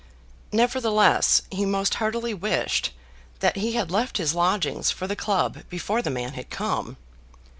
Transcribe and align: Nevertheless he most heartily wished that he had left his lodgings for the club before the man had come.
Nevertheless 0.51 1.43
he 1.51 1.63
most 1.63 1.93
heartily 2.01 2.33
wished 2.33 2.91
that 3.39 3.57
he 3.57 3.73
had 3.73 3.91
left 3.91 4.17
his 4.17 4.33
lodgings 4.33 4.89
for 4.89 5.05
the 5.05 5.15
club 5.15 5.59
before 5.69 6.01
the 6.01 6.09
man 6.09 6.33
had 6.33 6.49
come. 6.49 6.97